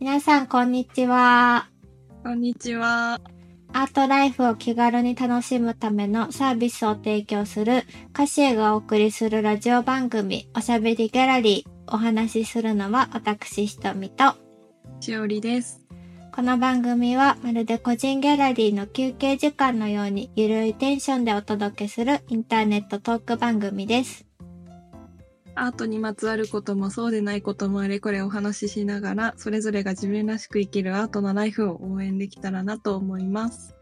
[0.00, 1.68] 皆さん、こんにちは。
[2.22, 3.20] こんにちは。
[3.72, 7.82] アートライフを気軽に楽しむためのサービスを提供する
[8.12, 11.70] カシエがお送りするラジオ番組おしゃべりギャラリー。
[11.92, 14.34] お話しするのは私ひとみと
[15.00, 15.84] しおりです。
[16.32, 24.27] この番組はまるで個人ギャラリーの休憩時間のようにゆるいテンションでお届けするインターネットトーク番組です。
[25.64, 33.74] アートにまつわることもそうでないこともあれこれお話ししながら、それぞれが自分らしく生きるアートなライフを応援できたらなと思います。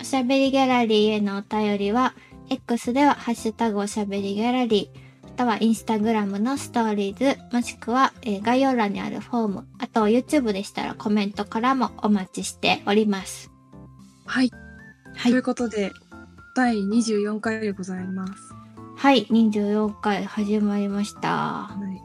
[0.00, 2.14] おしゃべりギャラリーへのお便りは
[2.50, 13.50] X ではハッシュタグおしゃべりギャラリーまたはインスタグラムのストーリーズもしくは、えー概要欄にあるフォームあと YouTube でしたらコメントからもお待ちしております。
[14.26, 14.50] はい。
[15.14, 15.90] はいということで、
[16.54, 18.47] 第24回でございます。
[18.98, 21.28] はい、24回始まりました。
[21.28, 22.02] はい。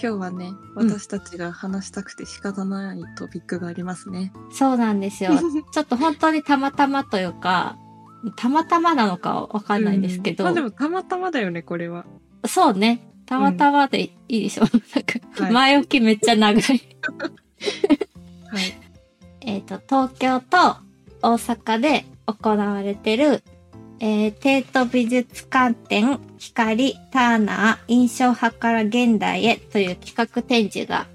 [0.00, 4.32] 今日はね、うん私たちが話したくて仕方ないトピックがありますね。
[4.52, 5.32] そうなんですよ。
[5.72, 7.76] ちょっと本当にたまたまというか、
[8.36, 12.06] たまたまなのかわかんないんですけど、うんまあでもたまたまだよね、これは。
[12.46, 13.10] そうね。
[13.26, 14.64] たまたまでいいでしょ。
[15.40, 16.62] なん前置きめっちゃ長い。
[16.62, 16.80] はい。
[19.42, 20.76] えっと、東京と
[21.20, 23.42] 大阪で行われてる、
[23.98, 31.06] えー、帝都美術館展光ターナー印象派から現代へという企画展示が、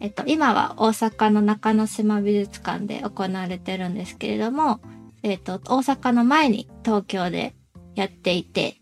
[0.00, 4.80] えっと、今は大阪の中之島美術館で行われてるんですけれども、
[5.22, 7.54] えっと、大阪の前に東京で
[7.94, 8.78] やっていて、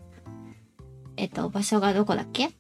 [1.17, 2.51] えっと、場所がどこだっけ？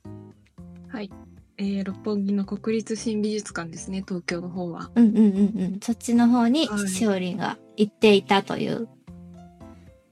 [0.89, 1.11] はい。
[1.57, 4.91] えー、六本木の国立新美術館ですね、東京の方は。
[4.95, 5.29] うんうんうんう
[5.77, 5.81] ん。
[5.81, 8.89] そっちの方にはいしおりんが行っていたという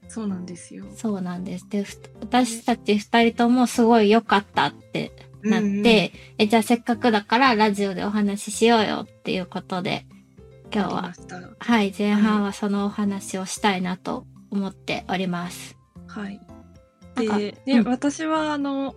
[0.09, 0.85] そうなんですよ。
[0.95, 1.69] そうなんです。
[1.69, 5.11] で、ふ私たち二人ともすごい良かったって
[5.43, 6.11] なって、うんうんえ、
[6.47, 10.07] じゃあせっかくだからラジオでお話ししようよっていうことで、
[10.73, 11.13] 今日は
[11.59, 15.77] はい、前半はそのお話をしたいなと思っております。
[16.07, 16.41] はい。
[17.15, 17.27] で、
[17.65, 18.95] ねうん私はあの、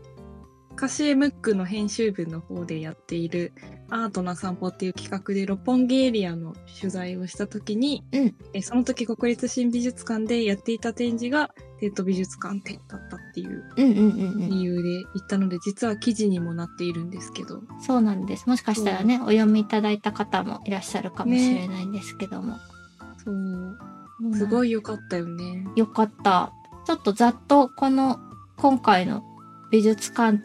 [0.77, 3.53] カシエムックの編集部の方でやっている
[3.95, 13.65] アートな散歩っていう企画で六本木エリアの取材をした時に、うんえその時国立新美術館でやっていた展示が帝都美術館展だったっていう。
[13.77, 18.49] 理由で行ったので、実は記事にもなっているんですけど、そうなんです。
[18.49, 22.57] もしかしたらね、お読みいただいた方もいらっしゃるかもしれないんですけども。
[23.25, 24.69] そう、すごい。
[24.69, 25.67] い良かったよね。
[25.77, 26.53] よかった。
[26.87, 28.19] ちょっとざっとこの
[28.57, 29.23] 今回の
[29.71, 30.41] 美術館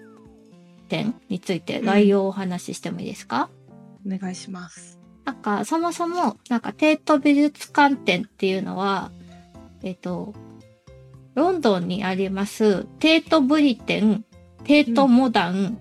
[0.88, 3.50] 展について概要をお話ししてもいいですか、
[4.06, 4.98] お願いします。
[5.26, 9.12] なんかそもそもなんか帝都美術館展っていうのは
[9.84, 10.34] えっ、と
[11.36, 14.26] ロンドンにあります帝都ブリテン、
[14.64, 15.80] 帝都モダン、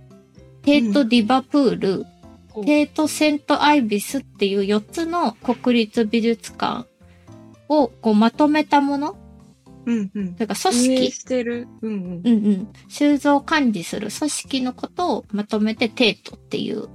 [0.62, 2.05] 帝都ディバプール、
[2.53, 6.87] こう帝都セントアイビスっていう4つの国立美術館
[7.69, 9.16] をこうまとめたもの
[9.86, 10.34] うんうん。
[10.34, 11.69] から組織してる。
[11.80, 12.20] うんうん。
[12.24, 12.69] うんうん。
[12.88, 16.88] 収蔵管理する組織のことをまとめて帝都っていう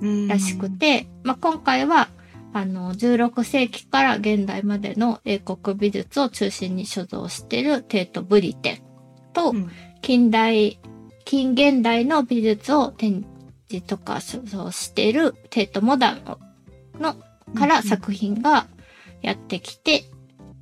[0.00, 2.08] うんらしくて、まあ、今回は、
[2.52, 8.78] あの、16世紀から現代までの英国美術を中心に所蔵している帝都ブリテン
[9.32, 10.78] と、うん近代、
[11.24, 13.26] 近現代の美術を展
[13.68, 16.22] 示とか所蔵している帝都モダン
[17.00, 17.16] の
[17.54, 18.68] から作品が
[19.20, 20.04] やってきて、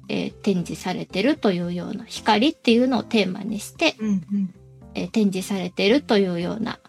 [0.08, 4.54] えー展示されてるというような光っていうのをテーマにして、うんうん。
[4.94, 6.80] えー展示されているというような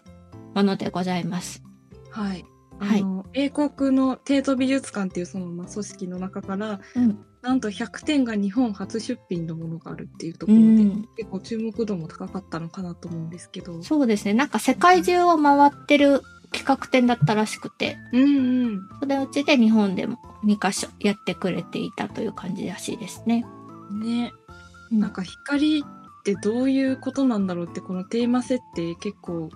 [0.54, 1.62] ものでございます。
[2.10, 2.44] はい。
[2.78, 7.18] はいあの、英国の帝都美術館っていうその、まあ、組織の中から、うん。
[7.42, 13.80] なんと100点が日本初出品のものがあるっていうとこうろで、ん、結構注目度も高かったのかなと思うんですけど。
[13.82, 14.34] そうですね。
[14.34, 16.22] なんか世界中を回ってる
[16.52, 18.88] 企画展だったらしくて、うんうん。
[19.00, 23.44] それうちで日本でも2カ所やってくれていたという感じらしいですね。
[23.92, 24.32] ね。
[24.90, 25.82] うんなんか光っ
[26.24, 29.50] てどういうことなんだろうって、このテーマ設定結構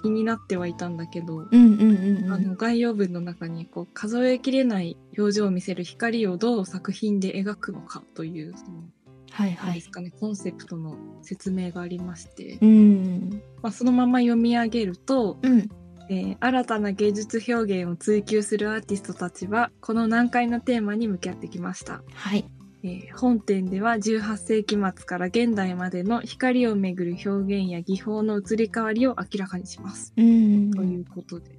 [0.00, 2.32] 気になってはいたんだけど、うんうんうんうん。
[2.32, 8.84] あの概要文の中にこう数えきれない表情を見せる光をどう作品で描くのかというその
[9.30, 9.74] はいはい。
[9.74, 13.42] ですかね、コンセプトの説明がありまして、うん。
[13.62, 15.68] まあ、そのまま読み上げると、うん。
[16.08, 22.44] えー新たな芸術表現を追求するアーティストたちはこの難解なテーマに向き合ってきました、はい。
[22.82, 30.70] えー本展では18世紀末から現代までの光をめぐる表現や技法の移り変わりを明らかにします、うん。
[30.70, 31.58] ということで。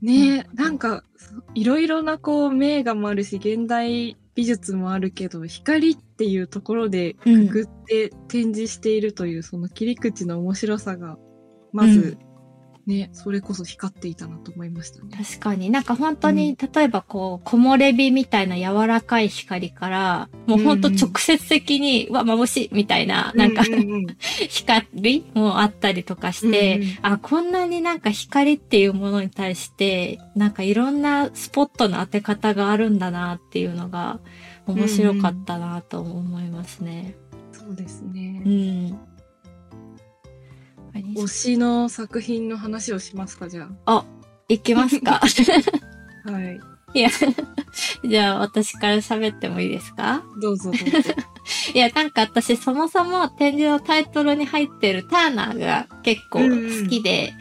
[0.00, 1.04] ねえ、なんか
[1.54, 7.48] いろいろなこう名画もあるし現代美術もあるけど光っていうところでうん。
[7.48, 11.18] くくって展示しているというその切り口の面白さが
[11.72, 12.16] まず
[12.86, 15.16] ね、それこそ光っていたなと思いましたね。
[15.16, 24.06] 確かになんか本当に、例えばこう、木漏れ日みたいな柔らかい光から、もう本当直接的に、うわ、眩しいみたいな、なんか、ううんうん
[24.48, 34.18] 光もあったりとかして、うんうんあ、こんなになんか光っていうものに対して、なんかいろんなスポットの当て方があるんだなっていうのが
[34.66, 37.14] 面白かったなと思いますね。
[37.52, 38.40] そうですうね。
[38.40, 39.11] ん。
[40.94, 43.68] 推しの作品の話をしますか、じゃ
[44.48, 45.26] いきますかあ。
[46.30, 46.60] はい。
[46.94, 47.08] いや、
[48.04, 50.22] じゃあ私から喋ってもいいですか？
[50.40, 51.14] どうぞどうぞ。
[51.74, 57.32] いや、なんか私そもそも展示のタイトルに入ってるターナーが結構好きで、はいはい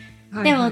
[0.43, 0.71] でも、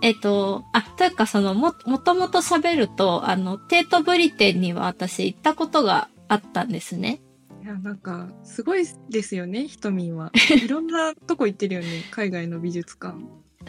[0.00, 7.20] えっと、あ、というかそのも、もともと喋ると、あの、テートブリテンには私行ったことがあったんですね。
[7.66, 10.30] いや、なんか、すごいですよね、ひとみんは。
[10.64, 13.16] いろんなとこ行ってるよね、海外の美術館。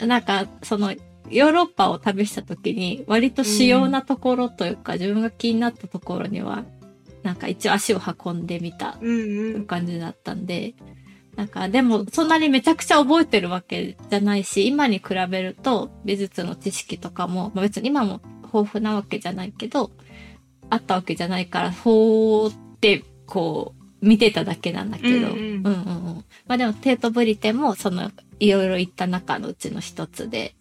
[0.05, 0.94] なんか、その、
[1.31, 6.63] ヨーロッパを旅した時に、割と主要なところというか、自分が気になったところには、
[7.23, 9.23] なんか一応足を運んでみたうんう。
[9.23, 10.75] というん感じだったんで、
[11.35, 19.89] なんかでもそんなにめちゃくちゃ覚えてるわけじゃないし、今に比べると美術の知識とかも、まあ、別に今も豊富なわけじゃないけど、
[20.69, 30.55] あったわけじゃないから、ほーってこう見てただけなんだけど、うんうんうんうんうんまあでもテートブリテンもそのいろいろ行った中のうちの一つで、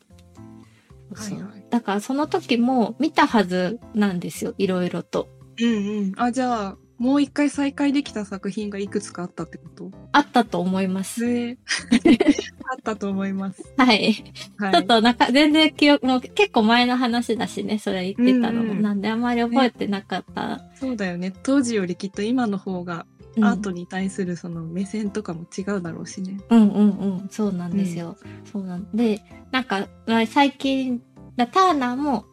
[1.15, 5.29] はいはいだからその時も見たはずなんですよ、いろいろと。
[5.61, 6.13] うんうん。
[6.17, 9.91] あ、じゃあ、もう一回再開できた作品がいくつかあったってこと？
[10.13, 11.27] あったと思います。
[11.27, 11.59] ね
[12.71, 13.63] あったと思います。
[13.77, 14.33] はい。
[14.59, 14.73] はい。
[14.73, 18.63] ちょっとなんか全然記憶も結構前の話だしね、それ言ってたのも。
[18.63, 20.63] うんうんなんであまり覚えてなかった。
[20.75, 21.33] そうだよね。
[21.43, 26.39] 当時よりきっと今の方がうんアートに対するその目線とかも違うだろうしね。
[26.51, 27.29] うんうんうん。
[27.31, 28.17] そうなんですよ。
[28.51, 31.03] そうなんで、なんかまあ最近、
[31.37, 32.25] だターナーも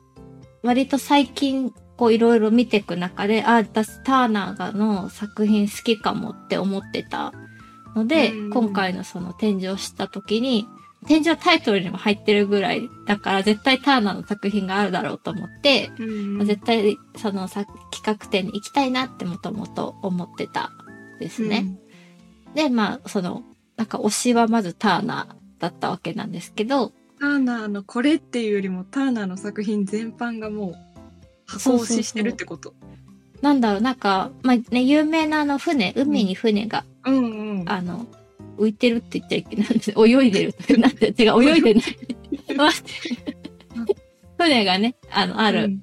[0.64, 7.34] 割と最近こういろいろ見ていく中で、あ、私ターナーがの作品好きかもって思ってた
[7.96, 10.68] ので、うん今回のその展示をした時に、
[11.08, 20.72] 展示はタイトルにも入ってるぐらいだから絶対ターナーの作品があるだろうと思って、うんまあ絶対そのさ企画展に行きたいなってもともと思ってた
[21.24, 21.66] ですね。
[22.56, 23.44] で、まあその、
[23.78, 30.76] なんか推しはまずターナーだったわけなんですけど、ターナーのこれっていうよりもターナーの作品全般がもう
[31.46, 32.74] 箱推ししてるってこと？
[33.42, 37.70] なんだろう、なんか、まあね、有名なあの船、海に船が、うんうん。
[37.70, 38.06] あの、
[38.58, 39.94] 浮いてるって言っちゃいけないんです。
[39.98, 40.78] 泳いでるって。
[40.78, 42.56] なんて、違う、泳いでない。
[42.56, 42.92] 待って。
[44.38, 45.80] 船がね、あの、あるうん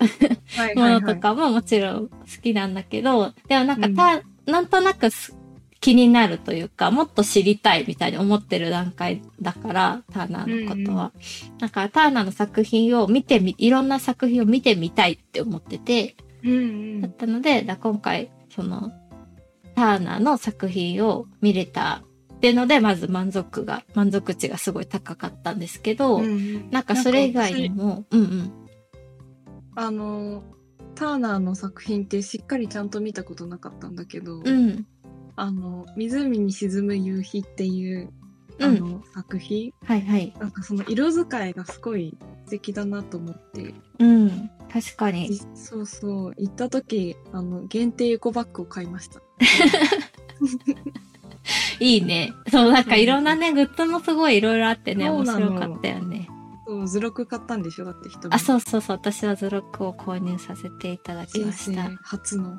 [0.57, 5.37] はいもはいはい のとかももちろん好きなんだけど、でもなんかうんた、なんとなくす
[5.81, 11.13] 気になるというか、もっと知りたいみたいに思ってる段階だから、ターナーのことは。
[11.59, 17.01] だからターナーの作品を見てみ、いろんな作品を見てみたいって思ってて、うんうん。
[17.01, 18.93] だったので、だ今回、その、
[19.75, 22.03] ターナーの作品を見れた
[22.35, 28.53] っていうので、まず満足が、満足値がすごい高かったんですけど、うんうんなんかそれ以外にも、うんうん。
[29.77, 30.43] あの、
[31.01, 34.87] ターナーの作品ってしっかりちゃんと見たことなかったんだけど、うん。
[35.35, 38.13] あの、湖に沈む夕日っていう、
[38.59, 40.35] うんあの、作品、はいはい。
[40.39, 44.51] なんかその色使いがすごい素敵だなと思って、うん。
[44.71, 45.31] 確かに。
[45.31, 49.23] じそうそう、行った時、あの、限定エコバッグを買いました。
[51.81, 52.35] いいね。
[52.51, 56.29] そう、なんかいろんなね、グッズもすごいいろいろあってね、面白かったよね。
[56.81, 57.85] そう、図録買ったんでしょ？
[57.85, 58.97] だって人あ、そうそうそう。
[58.97, 61.97] 私は図録を購入させていただき人ました生。
[62.03, 62.59] 初の。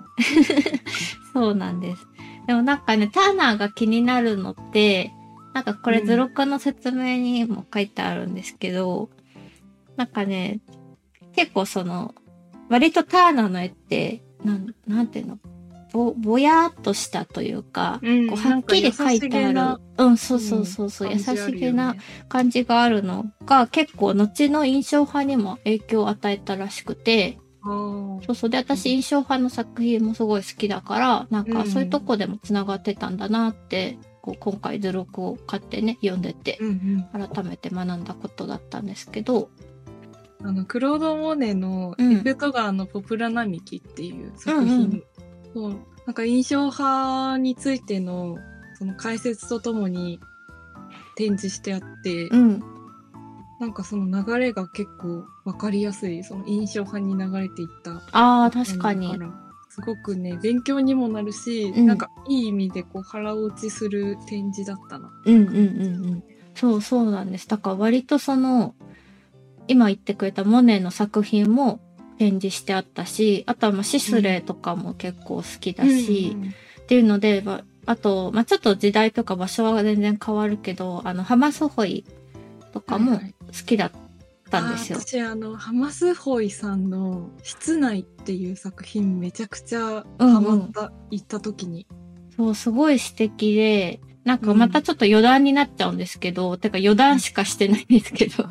[1.33, 2.07] そうなんです。
[2.47, 5.11] でもなんかね、ターナーが気になるのって、
[5.53, 9.09] なんかこれうん図録の説明にも書いてあるんですけど、
[9.97, 10.61] なんかね、
[11.35, 12.15] 結構その、
[12.69, 15.39] 割とターナーの絵って、なん、なんていうの？
[15.91, 19.81] ぼ、ぼやーっとしたというか、うんこうはっきり書いてある。
[19.97, 21.95] うん、そうそうそうそう、優しげな
[22.27, 28.49] 感じがあるのが結構後の印象派にも影響を与えたらしくて、そうそう。
[28.49, 31.53] で、私印象派の作品もすごい好きだから、なんうん。
[31.53, 37.27] かそういうとこでも繋がってたんだなって、こう今回図録を買ってね、読んでて、うんうん。
[37.29, 39.49] 改めて学んだことだったんですけど、
[40.43, 42.13] あの、クロード・モーネのうん。
[42.13, 45.03] エフェト川のポプラ並木っていう作品、うんうん
[45.53, 48.37] そうなんか印象派についての
[48.77, 50.19] その解説とともに
[51.15, 52.63] 展示してあって、うん、
[53.59, 58.01] なんかその流れが結構わかりやすい、その印象派に流れていった。
[58.11, 59.19] ああ、確かに
[59.69, 65.11] すごくね、勉強にもなるし、うんなんかいい意味でこう腹落ちする展示だったな。
[65.25, 65.59] うんうんうんう
[66.15, 66.23] ん。
[66.55, 67.47] そうそうなんです。
[67.47, 68.73] だから割とその、
[69.67, 71.79] 今言ってくれたモネの作品も
[72.21, 82.03] 展示してあったし、あとはまあシスレーとかも結構好きだし、うんっていうので、まああと、まあ、ちょっと時代とか場所は全然変わるけど、あの、ハマスホイ
[82.73, 83.33] とかも好はいはい。
[83.65, 83.91] きだっ
[84.49, 84.97] たんですよ。
[84.97, 91.87] あー私あのハマスホイさんの「室内」っていう作品めちゃくちゃハマった、行った時に。
[92.35, 98.43] そう、すごい素敵で、なんかまたちょっと余談になっちゃうんですけど、てか余談しかしてないんですけど、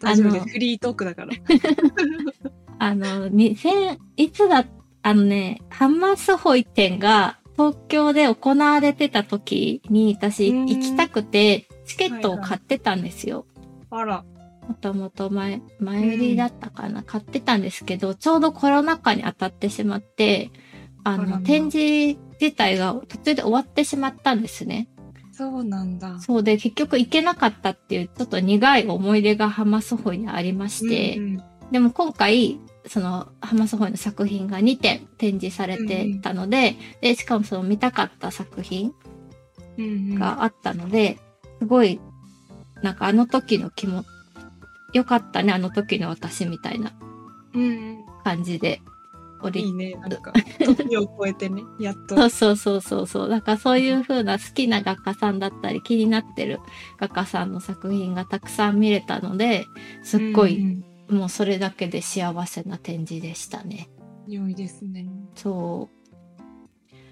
[0.00, 1.32] 大丈夫であのすフリートークだから
[2.78, 4.64] あの、2000、いつだ、
[5.02, 13.46] あのね、ハンマスホイ展が東京で行われてた時に私うん行きたくて、チケットを買ってたんですよ。
[13.90, 14.24] あら。
[14.68, 20.50] もともと前、前売りだったかな、買ってたんですけど、ちょうどコロナ禍に当たってしまって、
[21.04, 24.88] あの、展示自体が途中で終わってしまったんですね。
[25.32, 26.18] そうなんだ。
[26.18, 38.92] そうで、結局行けなかったっていう、ちょっと苦い思い出がハマスホイにありまして、うんうんでも今回、そのハマスホイの作品が2点展示されてたので、で、しかもその見たかった作品
[39.78, 40.14] うんうん。
[40.18, 41.18] があったので、
[41.58, 42.00] すごい、
[42.82, 44.04] なんかあの時の気も、
[44.92, 46.92] よかったね、あの時の私みたいな
[47.54, 48.04] うんうん。
[48.24, 48.80] 感じで、
[49.42, 50.32] 降りいいねなんか
[50.76, 52.16] 時を超えてねやっと。
[52.16, 53.06] そうそうそうそう。
[53.06, 53.28] そう。
[53.28, 56.58] だからそういう風な好きな画家さんだったり気になってる
[56.98, 59.66] 画家さんの作品がたくさん見れたので、
[60.02, 63.88] すっごい、うんもうそれだけで幸せな展示でしたね。
[64.00, 65.88] うん良いですねそ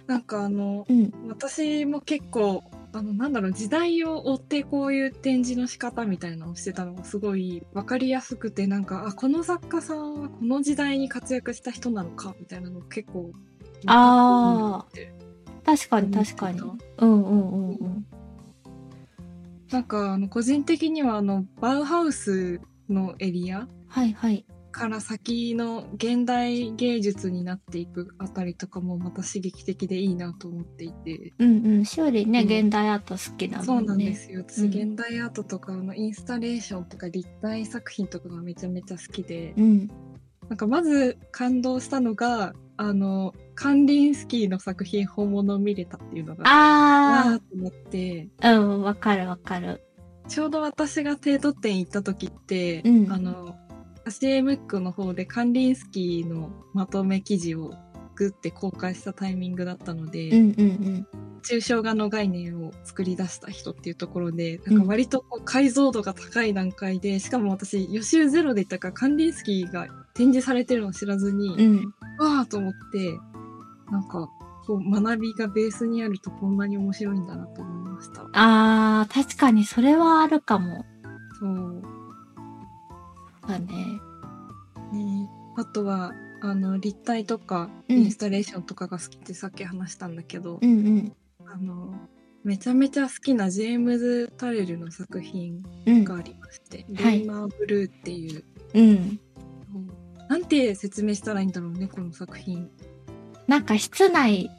[0.07, 0.93] なんかあのう。
[0.93, 1.13] うん。
[1.29, 13.33] 私も結構あのなんだろう時代を追ってこういう展示の仕方みたいなのをしてたのがすごい分かりやすくてなんかあこの作家さんはこの時代に活躍した人なのかみたいなの結構
[13.87, 15.09] あー
[15.65, 16.61] 確かに確かに。
[16.61, 18.07] うんうんうんうん。
[19.71, 24.45] なんかあの個人的にはあのバウハウスのエリアはいはい。
[24.73, 31.85] から先の現代芸術になっていくあたりとかもまた刺激的でいいなと思っていて、うんうん。
[31.85, 33.89] しおりね、うん現代アート好きなそうもんね。
[33.89, 39.89] なんですよ私、うん現代アートとかあのインスタレーションとか立体作品とかがめちゃめちゃ好きで、うん。
[40.49, 49.83] なんかまず感動したのがあのカンリンスキーの作品本物を見れたっていうのがあってなってあ、うん、わかるわかる。
[50.27, 53.55] ちょうど私が帝都展行った時って、うんあの
[54.07, 57.73] アシエムックの方でカンリンスキーのまとめ記事を
[58.17, 61.07] グって公開したタイミングだったので、うんうんうん。
[61.43, 71.95] 抽象画の概念を作り出した人っていうところで、なんか割とこう解像度が高い段階で、しかも私予習ゼロで言ったからカンリンスキーが展示されてるのを知らずに、うん。
[72.19, 73.19] わーと思って、
[73.91, 74.29] なんか
[74.67, 78.23] こう学びがベースにあるとこんなに面白いんだなと思いました。
[78.23, 80.85] ああ、確かにそれはあるかも。
[81.39, 81.94] そう。
[83.47, 84.01] だね。
[84.93, 91.17] ね、あとはあの立体とかうんインスタレーションとかが好きってさっき話したんだけど、うんうん。
[91.47, 91.95] あの
[92.43, 96.05] めちゃめちゃ好きなジェームズ・タレルの作品うん。
[96.05, 99.21] がありまして「はいレイマーブルー」っていう、うん。
[100.29, 102.71] なんて説明したらいいんだろうねこの作品。
[103.47, 104.51] なんか室内、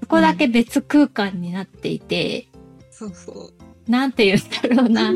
[0.00, 2.46] そこだけ別空間になっていて、
[2.90, 3.90] そうそう。
[3.90, 5.14] なんて言うんだろうな。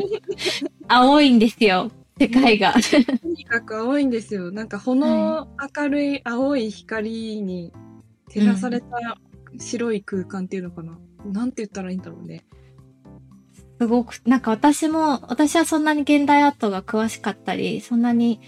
[0.87, 2.73] 青いんですよ、世界が。
[2.73, 4.51] とにかく青いんですよ。
[4.51, 7.71] なんか炎明るい青い光に
[8.29, 8.87] 照らされた
[9.59, 10.97] 白い空間っていうのかな。
[11.25, 12.45] なんて言ったらいいんだろうね。
[13.79, 18.39] すごく、なんか私も、私はそんなに現代アートが詳しかったり、そんなに、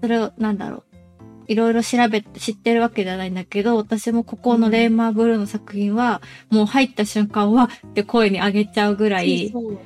[0.00, 0.84] それを、なんだろう、
[1.48, 9.78] いろいろ調べて知ってるわけじゃないんだけど、私もここのレイマーブルーの作品は、もう入った瞬間、わっって声に上げちゃうぐらい、そうそう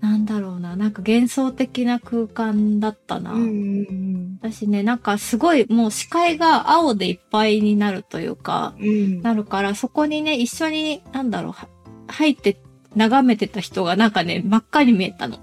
[0.00, 3.32] なんだろうな、なんか幻想的な空間だったな。
[3.32, 9.20] うんうんうん私ね、なんかすごいもう視界が青でいっぱいになるというか、うん。
[9.20, 11.68] なるから、そこにね、一緒に、なんだろう、は
[12.08, 12.60] 入って
[12.96, 15.38] 眺めてた人がなんかね、真っ赤に見えたの。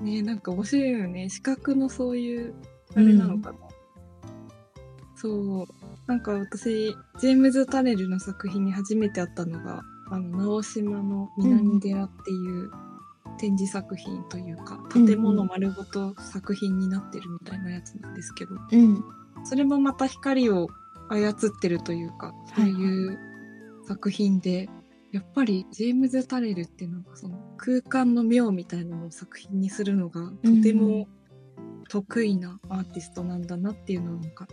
[0.00, 1.30] ねなんか面白いよね。
[1.30, 2.54] 視覚のそういう、
[2.94, 3.58] あれなのかな。
[5.16, 5.66] そう。
[6.06, 6.90] なんか私、
[7.20, 12.70] ジェームズ・タレルの作品に初めて会ったのが、あの、直島の南寺っていう
[13.38, 19.04] 展示作品というか、うん建物丸ごと作品になってるみたいなやつなんですけど、うん。
[19.44, 20.68] それもまた光を
[21.08, 23.18] 操ってるというか、そういう
[23.86, 24.68] 作品で、
[25.12, 31.08] やっぱりジェームズ・タレルっていうのがその空間の妙みたいなのを作品にするのがとても
[31.88, 34.46] 得意なアーティストなんだなっていうのをなんか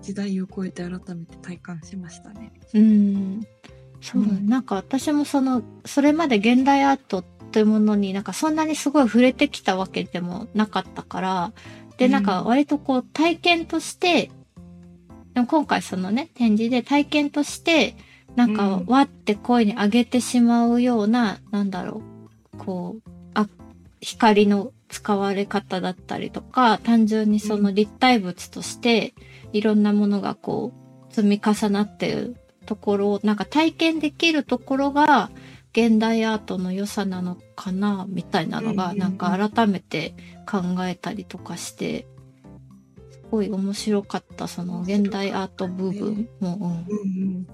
[0.00, 2.52] 時代を超えて改めて体感しましたね。
[2.74, 3.40] うん。
[4.02, 4.48] そう、うん。
[4.48, 11.52] なんか私もその、それまで現代アートというものになんかそんなにすごい触れてきたわけでもなかったから、
[11.96, 14.30] で、なんか割とこう体験として、
[15.34, 17.96] でも今回そのね、展示で体験として、
[18.34, 18.86] なんかうん。
[18.86, 22.02] わって声に上げてしまうような、なんだろ
[22.54, 23.46] う、こう、あ、
[24.00, 29.14] 光の使われ方だったりとか、単純にその立体物として、
[29.52, 30.72] いろんなものがこ
[31.10, 35.30] う、積み重なってるところを、なんか体験できるところが、
[35.72, 40.14] 現代アートの良さなのかな、みたいなのが、なんか改めて
[40.46, 42.06] 考えたりとかして、
[43.10, 46.84] すごい面白かった、その現代アート部分も。
[46.88, 47.46] うん。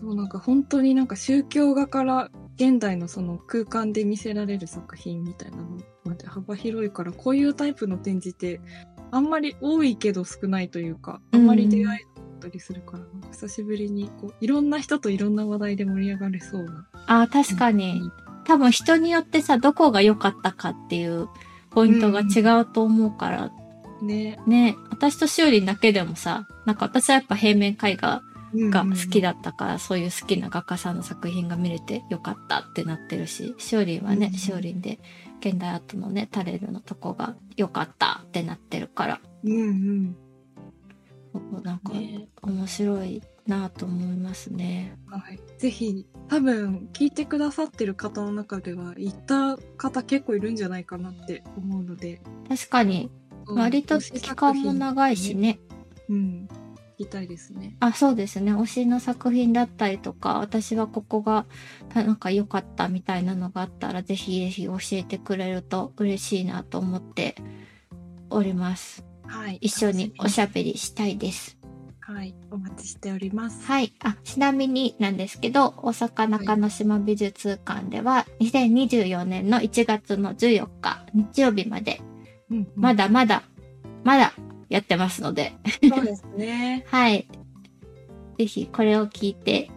[0.00, 8.60] そう、なんか本当になんか宗教画から現代のその空間で見せられる作品みたいなのまで幅広いから、こういうタイプの展示って
[9.10, 12.11] あんまり多いけど少ないというか、あんまり出会え
[12.48, 16.86] ったりするから、なんか久しぶりにこういろんな人といろんな話題で盛り上がれそうな。
[17.06, 18.10] ああ、確かに。
[18.44, 21.28] 多分人によってさ、どこが良かったかっていう
[21.70, 23.50] ポイントが違うと思うから、
[24.02, 24.40] ね。
[24.46, 28.22] ね、私としおりんだけでもさ、なんか私はやっぱ平面絵画
[28.54, 29.32] が好きだ。
[29.32, 34.98] だったから、そういう好きな画家さんの作品が見れてよかったってなってるし、しおりんはね、うんしおりんで
[35.40, 40.16] 現代アートのね、タレルのとこが良かったってなってるから、うんうん。
[41.62, 44.96] なんかね面白いなと思いますね。
[45.06, 45.40] はい。
[45.58, 53.10] ぜひ、多分聞いてくださってる方の中では、行った方結構いるんじゃないかなって思うので、確かに、
[53.46, 55.34] 割と期間も長いし。
[55.34, 55.58] ね。
[56.08, 56.48] うん。
[56.98, 57.76] 聞きたいですね。
[57.80, 58.54] あ、そうですね。
[58.54, 61.46] 推しの作品だったりとか、私はここが
[61.88, 67.34] たなんか良かったみたいなのがあったら、ぜひぜひ教えてくれると嬉しいなと思って
[68.30, 69.11] おります。
[69.32, 69.58] はい。
[69.62, 71.56] 一緒におしゃゃべりしたいです。
[72.00, 72.34] はい。
[72.50, 73.64] お待ちしております。
[73.64, 73.94] はい。
[74.04, 82.02] あ、ちなみになんですけど、大阪中之島美術館では、2024年の1月の14日、日曜日まで、
[82.50, 83.42] うんうんまだまだ、
[84.04, 84.34] まだ
[84.68, 85.54] やってますので、
[85.88, 86.84] そうですね。
[86.92, 87.26] はい。
[88.36, 89.70] ぜひこれを聞いて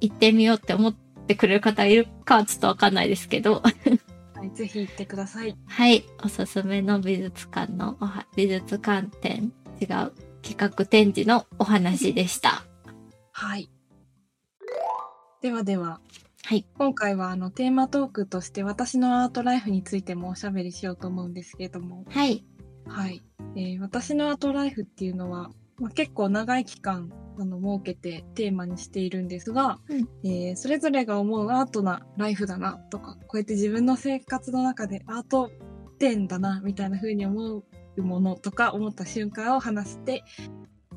[0.00, 0.94] 行ってみようって思っ
[1.26, 3.60] てくれる方いるかはちょっとわかんないですけど、
[4.44, 4.54] はい。
[4.54, 5.56] ぜひ行ってください。
[5.66, 6.04] はい。
[6.22, 12.64] おすすめの美術館のおは、美術館展、違う企画展示のお話でした。
[13.32, 13.70] はい。
[15.40, 16.00] ではでは、
[16.44, 16.66] はい。
[16.76, 22.44] 今回はあのテーマトークとして私のアートライフについてもおしゃべりしようと思うんですけれども、はい。
[22.86, 23.22] はい。
[23.56, 35.50] えー私のアートライフっていうのは、まあ、結構長い期間あの設けてテーマにしているんですが、うんえーそれぞれが思うアートなライフだなとか、こうやって自分の生活の中でアート
[35.98, 37.64] 展だなみたいな風に思
[37.96, 40.24] うものとか思った瞬間を話して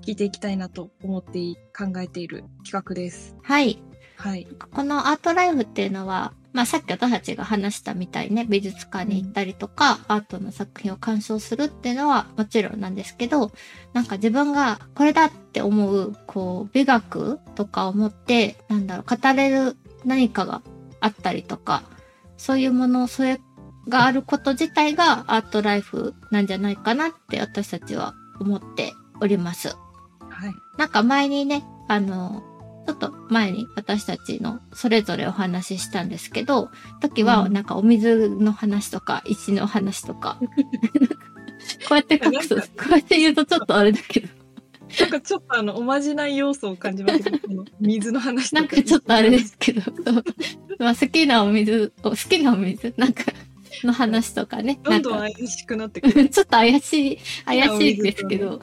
[0.02, 3.36] 聞いていきたいなと思ってい考えている企画です。
[3.42, 3.82] はい。
[4.16, 4.48] はい。
[4.72, 13.52] このアートライフっていうのは、まあさっき私たちが話したみたいね、美術館に行ったりとか、アートの作品を鑑賞するっていうのはもちろんなんですけど、
[13.94, 20.62] なんか自分がこれだって思う、こう、美学とかを持って、なんだろう、語れる何かが
[21.00, 21.84] あったりとか、
[22.38, 23.40] そういうもの、それ
[23.88, 29.70] があること自体がアートライフなんじゃないかなって私たちは思っております。
[29.70, 30.54] はい。
[30.78, 32.44] なんか前にね、あの、
[32.88, 36.70] ちょっと前に私たちのそれぞれお話ししたんですけど、
[37.02, 37.54] 時はうん。
[37.54, 40.48] なんかお水の話とか石の話とか、こ
[41.92, 44.30] うやって隠す、こうやって言うとちょっとあれだけど、
[45.02, 47.32] なんかちょっとあの、おまじない要素を感じますけ
[47.82, 49.82] 水の話となんかちょっとあれですけど、
[50.80, 53.26] まあ好きなお水、お好きなお水、なんか
[53.84, 56.30] の話とかね、どんどん怪しくなってくる。
[56.32, 58.62] ちょっと怪しい、怪しいですけど、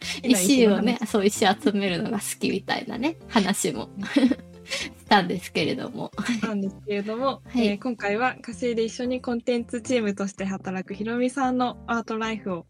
[0.22, 3.88] 石をのね、そう石集めるのが好きみたいなね、話も
[4.64, 6.10] したんですけれども。
[6.16, 12.66] 話なんですけれども、はいえー今回は火星で一緒にコンテンツチームとして働くひろみさんのアートライフを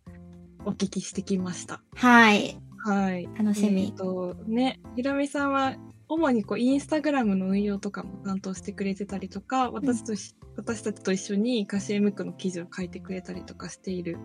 [0.64, 1.82] お聞きしてきました。
[1.94, 2.58] はい。
[2.78, 3.28] はい。
[3.36, 5.76] 楽しみえっ、とね、ひろみさんは
[6.08, 14.18] 主にこうインスタグラムの運用とかも担当してくれてたりとか、私とし、私たちと一緒にカシエムックの記事を書いてくれたりとかしている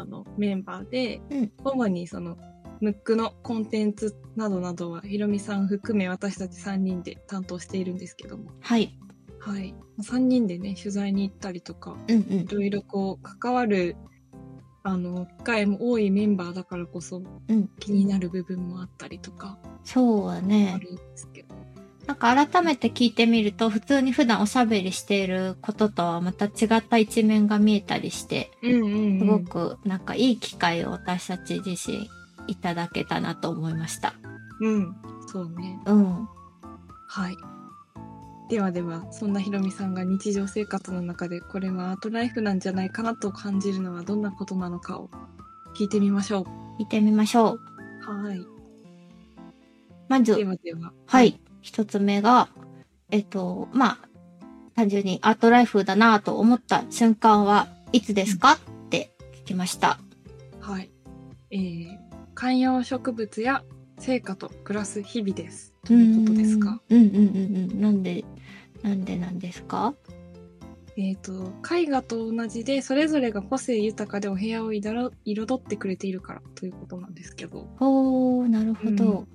[0.00, 2.36] あのメンバーで、うん主にその
[2.80, 8.98] ムックのコンテンツなどなどはひろみさん含め私たち3人で担当しているんですけども、はい。
[9.38, 9.74] はい。
[10.02, 12.46] 3人でね、取材に行ったりとか、うんうんい。
[12.48, 13.96] ろいろこう関わる
[14.82, 20.78] あの機会も多いメンバーだからこそ、うん気になる部分もあったりとかあそうだね。
[20.82, 21.53] るんですけど、
[22.06, 32.08] なんか改めて聞いてみると、普通に普段おしゃべりしていることとはまた違った一面が見えたりして、うんうんすごくなんかいい機会を私たち自身
[32.46, 34.14] いただけたなと思いました。
[34.60, 36.28] うんそうねうん。
[37.08, 37.36] はい。
[38.50, 45.08] ではでは、そんなひろみさんが日常生活の中でこれはアートライフなんじゃないかなと感じるのはどんなことなのかを
[45.74, 46.46] 聞いてみましょ
[46.78, 47.60] 見てみましょう。
[48.06, 48.24] う。
[48.26, 48.46] はい。
[50.08, 50.92] まず、ではでは。
[51.06, 51.40] はい。
[51.64, 52.50] 一つ目が、
[53.10, 53.98] えっと、まあ、
[54.76, 58.58] 単純にアートライフだなと思った瞬間はいつですか、っ
[58.90, 59.98] て聞きました。
[60.60, 60.90] はい。
[61.50, 61.98] えー、
[62.34, 63.64] 観葉植物や
[63.98, 65.74] 成果と暮らす日々です。
[65.86, 66.82] とういうことですか？
[66.90, 67.80] うんうんうんうん。
[67.80, 68.24] なんで、
[68.82, 69.94] なんでなんですか？
[70.98, 79.26] えっ、と、絵画と同じで、それぞれが個性豊かでお部屋を彩彩ってくれているからということなんですけど、おー、なるほど。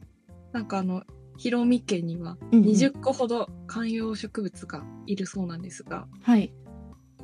[0.53, 1.03] なんかあの、
[1.39, 6.53] ひろみ家にはうんうん20個ほど観葉植物がいるそうなんですが、はい。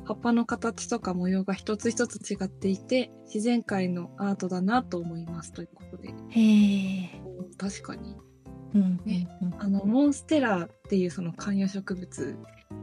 [0.06, 7.20] 葉っぱの形とか模様が一つ一つ違っていて、自然界のアートだなと思いますということで、へ
[7.58, 8.16] 確かに。
[8.74, 12.36] うんねうんあの、モンステラっていうその観葉植物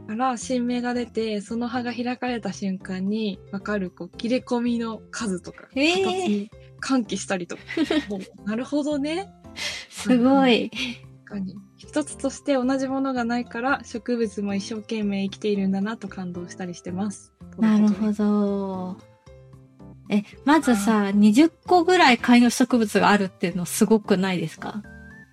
[0.06, 7.62] から新芽が出て、その葉が開かれた瞬間にわかる、こう、切れ込みの数とか、形に喚起したりとか。
[8.44, 9.32] なるほどね。
[9.88, 10.70] すごい。
[11.24, 11.56] 確かに。
[11.76, 17.32] 一つとして同じものがないから、植物も一生懸命生きているんだなと感動したりしてます。
[17.58, 18.96] なるほど。
[20.10, 24.82] え、まずさ、20個ぐらい観葉植物があるっていうのすごくないですか？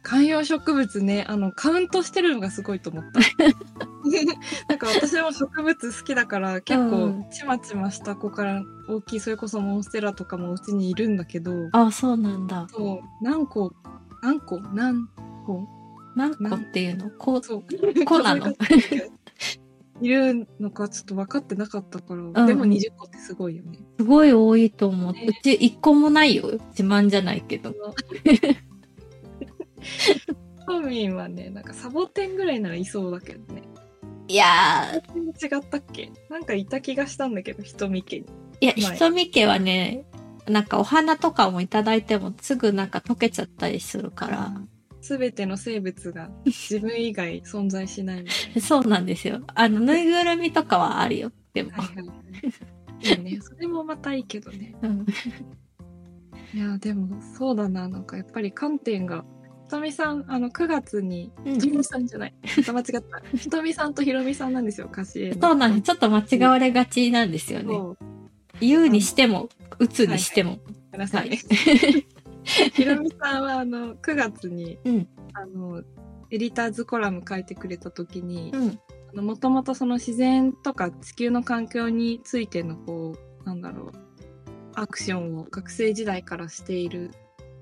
[0.04, 3.20] 観葉植物ね、あの、カウントしてるのがすごいと思った。
[4.68, 12.68] なんか私も植物好きだから結う構んちまちました子から大きいそれこそモンステラとかもうちにいるんだけどあ、そうなんだ。
[12.72, 13.72] そう何個？
[14.24, 14.60] 何個？
[14.60, 15.08] 何
[15.46, 15.68] 個？
[16.16, 17.10] 何個っていうの？
[17.12, 18.54] こう、そう個なの？
[20.02, 23.80] いるのかちょっと分かってなかったから、んでも20個ってすごいよね。
[24.00, 25.14] すごい多いと思う。
[25.14, 26.60] ねうち1個もないよ。
[26.70, 27.74] 自慢じゃないけど。
[30.68, 33.62] トミンはねなんかサボテンぐらいならいそうだけどね。
[34.28, 36.12] いや違ったっけ？
[36.30, 38.26] なんかいた気がしたんだけど瞳家に。
[38.26, 38.30] ー、
[38.62, 40.06] いや、はいひとみ家はね、
[40.48, 44.54] なんかお花とかもいただいてもすぐなんか溶けちゃったりするから。
[44.56, 44.81] す
[45.18, 48.26] べての生物が自分以外存在しない。
[48.62, 49.42] そうなんですよ。
[49.54, 51.32] あの、ぬいぐるみとかはあるよ。
[51.54, 51.72] でも。
[51.72, 52.14] はいはいは
[53.02, 53.10] い。
[53.10, 53.40] いいね。
[53.42, 54.76] それもまたいいけどね。
[54.82, 55.06] うん
[56.54, 57.88] いや、でもそうだな。
[57.88, 59.24] なんかやっぱり観点が、
[59.64, 62.34] ひとみさん、あの、9月に、うんひとみさんじゃない。
[62.44, 63.38] 間違った。
[63.38, 65.34] ひとみさんとひろみさんなんですよ、 歌詞。
[65.40, 65.84] そうなんです。
[65.84, 67.74] ちょっと間違われがちなんですよね。
[68.60, 69.48] 言うにしても、
[69.80, 70.60] 打つにしても。
[70.92, 71.40] ごめんなさいね。
[72.44, 75.08] ひろみさんは、あの、9月に、うん。
[75.34, 75.82] あの、
[76.30, 78.80] エディターズコラム書いてくれた時に、うん。
[79.26, 83.92] もともとその自然とか地球の環境についてのこうなんだろう
[84.76, 87.12] アクションを学生時代からしている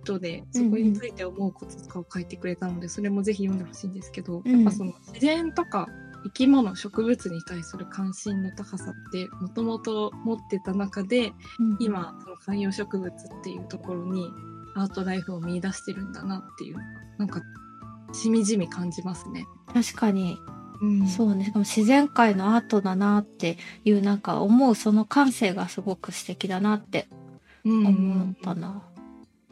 [0.03, 4.51] 人でそこについて思うこととかを書いてくれたので、それもぜひ読んでほしいんですけど、うん。
[4.51, 5.87] やっぱその自然とか
[6.23, 11.31] 生き物植物に対する関心の高さってもともと持ってた中で
[11.79, 14.29] 今その観葉植物っていうところに
[14.81, 16.77] アートライフを見出してるんだなっていう
[17.17, 17.41] なんか
[18.13, 19.45] しみじみ感じますね。
[19.73, 20.37] 確かに、
[20.81, 21.45] うんそうね。
[21.45, 27.07] しかも自然界のアートだなっていうなんか思うその感性がすごく素敵だなって
[27.65, 28.83] うん思ったな。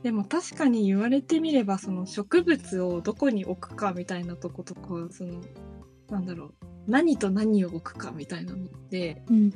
[0.04, 5.42] でも確かに言われてみればその植物をどこに置くかみたいなとことかその
[6.10, 6.54] なんだろう
[6.88, 9.54] 何と何を置くかみたいなのってうん。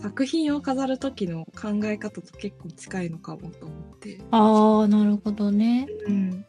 [0.00, 5.86] 作品を飾る時の考え方と結構近いのかもと思ってああ、なるほどね。
[6.06, 6.44] うん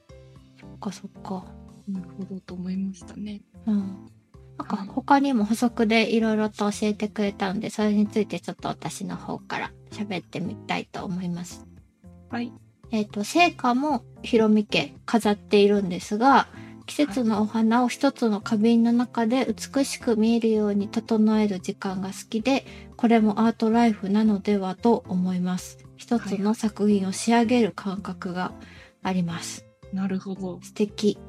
[0.60, 1.46] そっかそっか。
[1.88, 4.10] なるほどと思いましたねうん。
[4.58, 11.66] なんかはい他にも補足でいろいろと教えてくれたので、それについてちょっと私の方から喋ってみたいと思います。
[12.30, 12.52] はい
[12.92, 16.48] えっ、と、聖火もひろみ家飾っているんですが、
[16.90, 22.66] 季節のお花を一つの花瓶の中で美しく見えるように整える時間が好きで、
[22.98, 25.78] これもアートライフなのではと思います。
[25.98, 28.54] 一つの作品を仕上げる感覚が
[29.04, 29.68] あります。
[29.94, 31.20] なるほど素敵。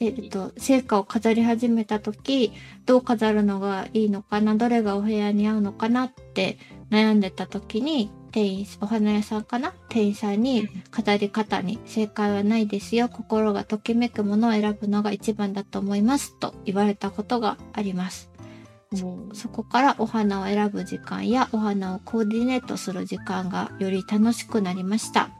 [0.00, 2.52] えっと、聖火を飾り始めた時、
[2.84, 6.58] どう飾るのがいいのかな、どれがお部屋に合うのかなって
[6.90, 9.72] 悩んでた時に、店員、お花屋さんかな？
[9.88, 13.08] 店員さんに飾り方に正解はないですよ。
[13.08, 16.36] 心がときめくものを選ぶのが一番だと思います。
[16.40, 18.32] と言われたことがあります。
[18.90, 25.30] もうそこからお花を選ぶ時間やお花をコーディネートする時間がより楽しくなりました。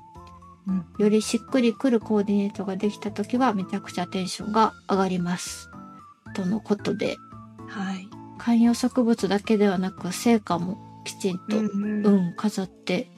[0.68, 5.68] うんよりしっくりくるコーディネートができた時はめちゃくちゃテンションが上がります。
[6.36, 7.16] とのことで、
[7.66, 13.08] はい観葉植物だけではなく成果もきちんと、ううん、んうん飾って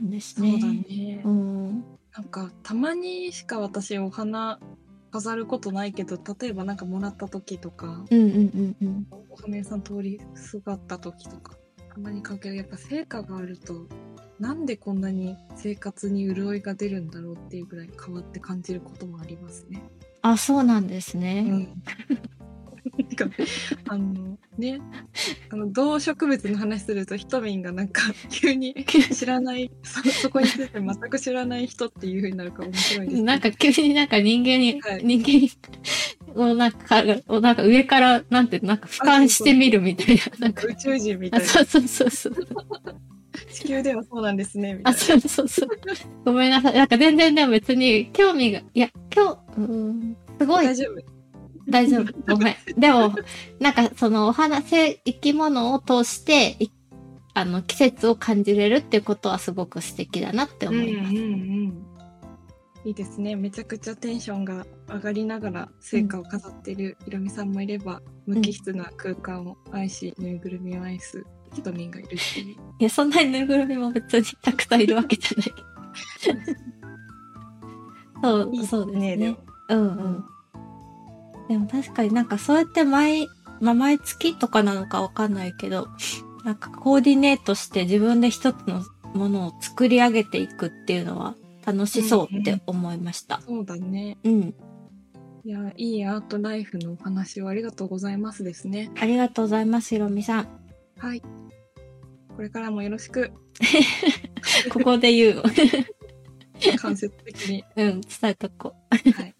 [0.00, 0.84] ですそうだね。
[0.88, 1.84] ねうん。
[2.14, 4.58] なんかたまにしか私お花
[5.10, 9.06] 飾ることないけど例えばなんかもらった時とかうんうんうんうん。
[9.30, 11.54] お花屋さん通りすがった時とか
[11.92, 13.86] たまに買うけどやっぱ成果があると
[14.40, 19.82] なんでこんなに生活に潤いが出るんだろうっていうぐらい変わって感じることもありますね。
[20.22, 21.42] あ、そうなんですうね。
[21.42, 21.82] んなん
[23.30, 23.36] か
[23.88, 24.80] あのね
[25.50, 28.74] あの動植物の話するとひとみんがなんか急に
[29.12, 33.22] 知らないそそこについて全く知らない人っていう風になるから面白いです、ね。
[33.24, 35.48] なんか急になんか人間に、はい人間
[36.34, 40.22] をなんか、をなんか上から、なんて、なんか俯瞰してみるみたいな。
[40.38, 42.34] なんか、宇宙人みたあ、いなそうそうそうそう。
[43.52, 45.00] 地球ではそうなんですねみたあ、いな。
[45.00, 45.68] そうそうそう。
[46.24, 46.74] ごめんなさい。
[46.74, 51.11] なんか全然でも別に興味が、いや、今日、うーん、すごい大丈夫
[51.68, 52.36] 大丈夫。
[52.36, 52.80] ごめん。
[52.80, 53.14] でも、
[53.60, 56.70] なんかそのお花、生生き物を通して、い
[57.34, 61.10] あの、季節を感じれるっていうことはすごく素敵だなって思います。
[61.10, 61.26] うんうんう
[61.68, 61.92] ん
[62.84, 75.52] いいですねめちゃくちゃテンションが上がりながら成果を飾ってるひろみさんもいれば、無機質な空間を愛しぬいぐるみを愛すひとみんがいるっていや、そんなにぬいぐるみも別にたくさんいるわけじゃない。
[78.22, 79.16] そう、いいそうですね。
[79.16, 79.36] ね
[79.68, 80.24] うんうん。
[81.52, 83.28] でも確かになんかそうやって毎、
[83.60, 85.86] まあ、毎月とかなのかわかんないけど、
[86.44, 91.34] なんかコーディネートして自分で一つのものを作り上げていくっていうのは
[91.66, 93.42] 楽しそうって思いました。
[93.46, 94.54] そうだねうん。
[95.44, 100.48] いやいいアートライフのお話をありがとうございますですねありがとうございます、ひろみさん。
[100.96, 101.20] はい
[102.34, 103.30] これからもよろしく
[104.72, 105.42] ここで言うの。
[106.80, 109.34] 間接的に うん、伝えとこはい。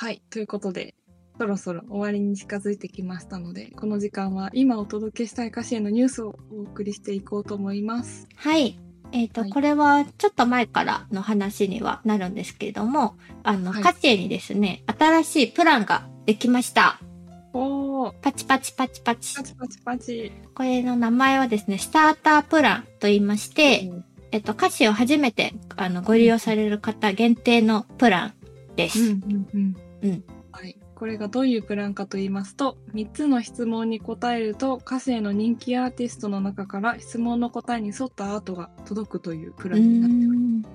[0.00, 0.22] はい。
[0.30, 0.94] ということで、
[1.40, 8.28] そろそろ終わりに近づいてきましたので、この時間は今お届けしたい歌詞へのニュースをお送りしていこうと思います。
[8.30, 8.48] う。
[8.48, 8.78] はい。
[9.10, 17.00] えっ、と、はいこれはちょっと前からの話にはなるんですけれども、あの、はいカチェにですね、新しいプランができました。
[17.52, 19.42] おー、パチパチパチパチパ。
[19.42, 20.32] チパチパチ。
[20.54, 23.90] これの名前はですね、スタータープランと言いまして、
[24.30, 28.34] えっと、歌詞を初めてあのご利用される方限定のプラン
[28.76, 29.00] です。
[29.00, 29.87] うんうんうん。
[30.02, 30.24] うん。
[30.52, 30.76] はい。
[30.94, 40.62] これがどういうプランかと言いますと、3つの質問に答えると、歌詞への人気アーティストの中から質問の答えに沿ったアートが届くというプうランになっておりん。
[40.62, 40.68] ま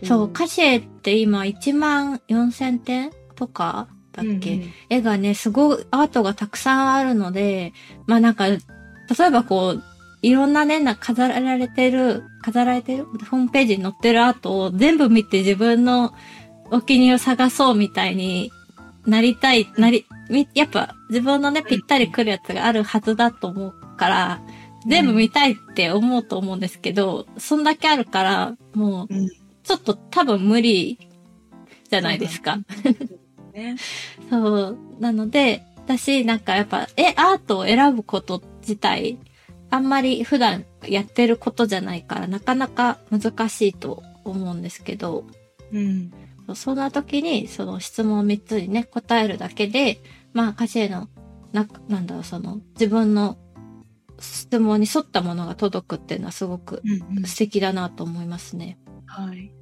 [0.00, 0.06] す。
[0.06, 4.72] そう、カシエって今1万4000点とかだっけ、うんうん。
[4.90, 7.72] 絵がね、すごいアートがたくさんあるので、
[8.06, 8.58] まあなんか、例
[9.26, 9.82] えばこう、
[10.22, 13.04] いろんなね、な飾られてる、飾られてる？
[13.04, 16.14] ホームページに載ってるアートを全部見て自分の
[16.70, 18.50] お気に入りを探そうみたいに
[19.06, 24.40] なりたい、なり、みやっぱ自分のね、ぴったり来るやつがあるはずだと思うから、
[24.86, 29.28] 全部見たいって思うと思うんですけど、そんだけあるから、もううん、
[29.62, 30.98] ちょっと多分無理
[31.90, 32.58] じゃないですか。
[33.52, 33.76] ね。
[34.30, 34.78] そう。
[35.00, 39.18] なので、私なんかやっぱ、え、アートを選ぶこと自体、
[39.70, 45.24] あんまり普段やってることじゃないから、なかなか難しいと思うんですけど、
[45.72, 46.12] うん。
[46.54, 50.00] そんな時に、その質問3つにね、答えるだけで、
[50.32, 51.08] まあ、歌詞への、
[51.52, 53.38] な、なんだろう、その、自分の
[54.20, 58.78] 質問に沿ったものが届くっていうのはすごくうんうん素敵だなと思いますね。
[59.06, 59.52] はい。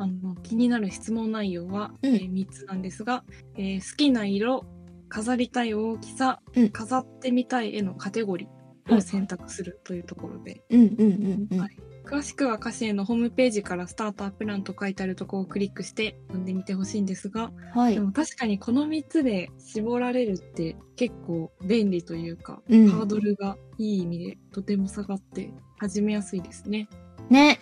[0.00, 3.24] あの気になる質問内容は、うんえー3つなんですが、
[3.56, 4.64] えー好きな色、
[5.08, 11.60] 飾りたい大きさ、うん飾ってみたい絵のカテゴリーを選択するというところで、うんうんうんうん。
[11.60, 11.76] はい
[12.08, 18.00] 詳しくは歌詞へのホームページからスタータープランと書いてあるところをクリックして読んでみてほしいんですが、はいで。
[18.00, 26.88] も確かにこの3つで絞られるって結構便利というか、うんハードルがいい意味でとても下がって始めやすいですね。
[27.28, 27.60] ね。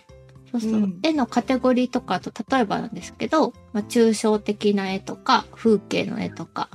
[0.53, 0.73] そうそう。
[0.75, 6.69] うん絵のカテゴリーとかと例えばなんですけど、まあ、抽象的な絵とか、風景の絵とか、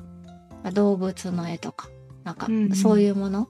[0.62, 1.88] まあ、動物の絵とか、
[2.26, 3.48] なんかそういうもの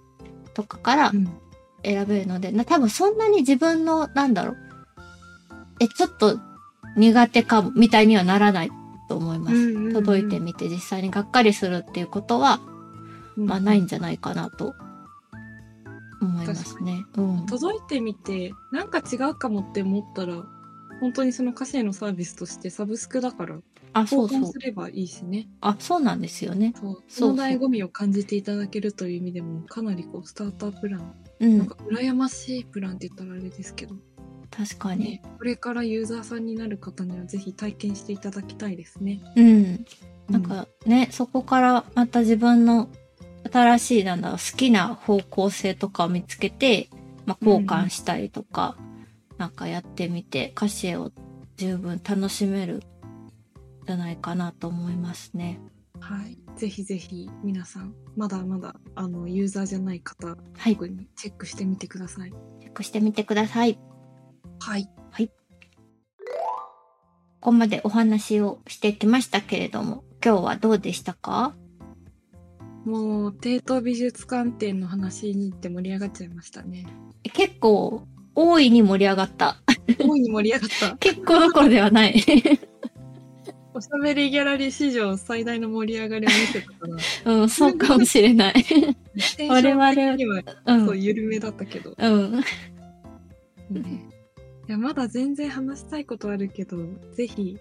[0.54, 1.41] とかからうん
[1.84, 4.58] 選べるので、な多分そんなに自分の、なんだろう、
[5.80, 6.40] え、ちょっと
[6.96, 8.72] 苦手かも、みたいにはならない
[9.08, 9.56] と思います。
[9.56, 12.62] うんうんうん届いてみて実際にがっかりするっていうことは、
[13.36, 14.74] まあないんじゃないかなと
[16.22, 17.06] 思いますね。
[17.18, 17.46] うん。
[17.46, 20.44] 届いてみてなんか違うかもって思ったら
[21.02, 23.58] 本当にその歌詞へのサービスとしてサブスクだから
[23.94, 24.60] あ、そうそうす。
[24.60, 26.74] ればいいしねあ、そうなんですよね。
[26.80, 31.58] そうそうその醍醐味を感じていただけるという意味でもかなりこうスタータープラン、うん。
[31.58, 33.96] なんか羨ましいプランって言ったらあれですけど、
[34.50, 35.06] 確かに。
[35.06, 39.22] ね、これからユーザーさんになる方にはぜひ体験していただきたいですね。
[39.36, 39.86] うん。
[40.30, 42.90] うなんかね、そこからまた自分の
[43.52, 46.90] 新しい、なんだろう、好きな方向性とかを見つけて、
[47.26, 48.78] まあ、交換したりとか、
[49.38, 51.12] なんかやってみて、歌詞を
[51.58, 52.84] 十分楽しめる
[53.88, 55.60] じゃないかなと思いますね。
[56.02, 56.38] はい。
[56.58, 60.36] ぜひぜひ皆さん、まだまだあのユーザーじゃない方、は
[60.70, 60.74] い。
[60.74, 62.32] 特にチェックしてみてください。
[62.60, 63.80] チェックしてみてください。
[64.60, 64.90] はい。
[67.42, 71.56] ここまでお話をしてきましたけれども、今日はどうでしたか？
[72.86, 76.86] もう、帝都美術館展の話に行って盛り上がっちゃいましたね。
[77.34, 79.58] 結構、大いに盛り上がった。
[80.00, 80.98] 大いに盛り上がった。
[81.02, 82.24] 結構どころではない。
[83.74, 86.76] おしゃべりギャラリー史上最大の盛り上がりを見せたか
[87.26, 88.54] ら、 うん、そうかもしれない。
[88.64, 88.94] テン
[89.26, 90.44] ション的にはう。
[90.66, 92.32] そうん緩めだったけど、うん。
[93.70, 94.10] ね。
[94.68, 96.78] いや、まだ全然話したいことあるけど、
[97.14, 97.58] ぜひ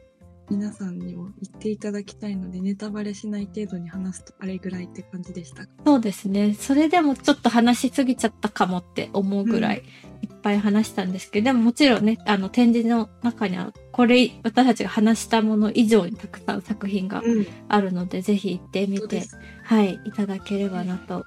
[0.50, 5.64] 皆さんにも言っていただきたいので、ネタバレしない程度に話すとあれぐらいって感じでした。
[5.84, 6.54] そうですね。
[6.54, 9.84] それでもちょっと話しすぎちゃったかもって思うぐらい
[10.22, 17.46] いっぱい話したんですけど、でももちろんね、あの展示の中にはこれ私たちが話したもの以上にたくさん作品がうん。
[17.68, 19.22] あるので、ぜひ行ってみて。
[19.64, 21.26] はい、いただければなと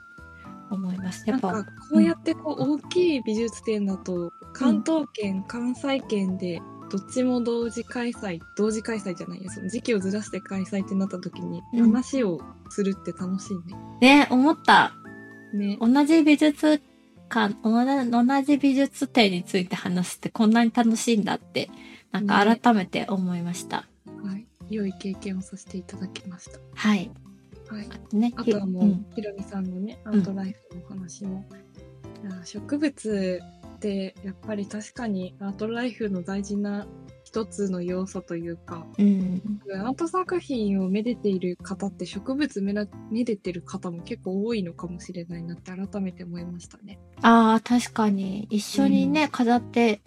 [0.69, 1.23] 思います。
[1.29, 6.61] やっぱ、こうやってこう、大きい美術展だと、関東圏、関西圏で、
[6.93, 13.55] どっちも同時開催、同時開催じゃないや、その時期をずらして開催ってなった時に、うん話をするって楽しい
[13.99, 14.19] ね。
[14.19, 14.93] ね、思った。
[15.55, 15.79] ね。
[15.81, 16.79] 同じ美術
[17.29, 21.71] 館、同じ同じ美術展について話すってこんなに楽しいんだって、
[22.11, 23.87] なんかね改めて思いました。
[24.23, 24.45] はい。
[24.69, 26.59] 良い経験をさせていただきました。
[26.75, 27.09] はい。
[27.69, 27.87] はい。
[27.89, 31.43] あとね、あとはもう、んひろみさんのね、アうんートライフのお話も。
[32.23, 33.41] いや植物
[33.83, 36.87] って、やっぱり確かにアートライフの大事な
[37.25, 39.41] 一つの要素というか、うん。
[39.73, 46.97] アート作品をめでている方って植物めらめでてる方も結構多いのかもしれないなって改めて思いましたね。
[47.21, 48.47] ああ、確かに。
[48.49, 50.01] 一緒にね、飾って、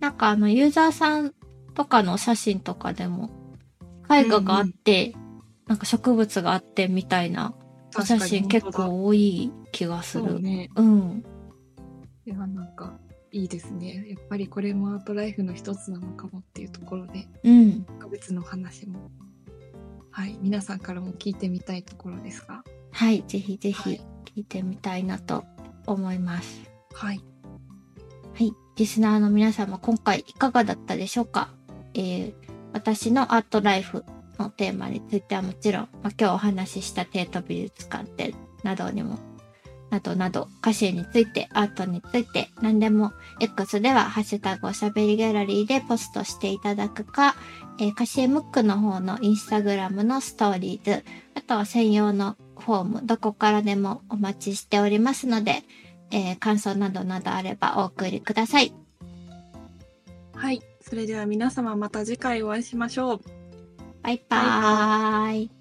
[0.00, 1.32] なんかあの、ユーザーさん
[1.74, 3.30] とかの写真とかでも、
[4.10, 5.14] 絵画があって、
[5.68, 7.54] なんか植物があってみたいな
[7.96, 10.24] お写真結構多い気がする。
[10.24, 10.68] そうね。
[10.74, 11.24] うん。
[12.26, 12.98] いや、なんか
[13.32, 14.04] いいですね。
[14.08, 17.86] やっぱりこれもアートライフの一つなのかもっていうところで、うん。
[18.00, 19.10] 植物の話も、
[20.10, 23.24] はい、皆さんからも聞いてみたいところですが、はい。
[23.28, 24.00] ぜひぜひはい
[24.36, 25.44] 聞いてみたいなと
[25.86, 26.60] 思います。
[26.92, 27.20] はい。
[28.34, 28.52] はい。
[28.76, 31.50] リスナーの皆様、今回いかがだったでしょうか？
[31.94, 32.34] えー、
[32.72, 34.04] 私のアートライフ
[34.38, 39.18] のテーマについてはもちろん、まあ、今日お話しした帝都美術館展などにも、
[39.90, 47.34] などなど、歌詞について、アートについて、何でも、X では、ハッシュタグおしゃべりギャラリーでポストしていただくか、
[47.78, 55.62] えー、歌詞ムックの方のインスタグラムのストーリーズ、あとは専用のフォーム、どこからでもお待ちしておりますので、
[56.12, 58.72] えー感想などなどあればお送りください。
[60.34, 60.60] はい。
[60.80, 63.20] それでは皆様また次回お会いしましょう。
[64.02, 65.59] バイバーイ。